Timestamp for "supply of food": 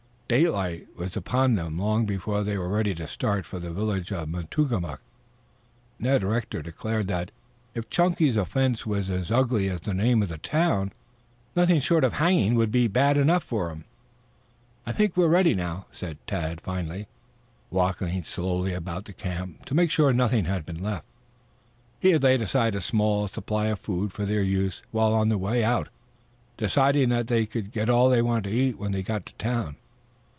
23.27-24.13